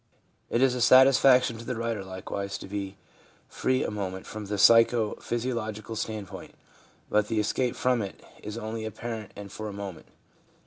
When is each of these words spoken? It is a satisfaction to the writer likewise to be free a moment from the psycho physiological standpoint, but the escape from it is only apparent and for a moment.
It 0.49 0.63
is 0.63 0.73
a 0.73 0.81
satisfaction 0.81 1.59
to 1.59 1.63
the 1.63 1.75
writer 1.75 2.03
likewise 2.03 2.57
to 2.57 2.67
be 2.67 2.97
free 3.47 3.83
a 3.83 3.91
moment 3.91 4.25
from 4.25 4.45
the 4.45 4.57
psycho 4.57 5.13
physiological 5.21 5.95
standpoint, 5.95 6.55
but 7.07 7.27
the 7.27 7.39
escape 7.39 7.75
from 7.75 8.01
it 8.01 8.19
is 8.41 8.57
only 8.57 8.83
apparent 8.83 9.29
and 9.35 9.51
for 9.51 9.67
a 9.69 9.73
moment. 9.73 10.07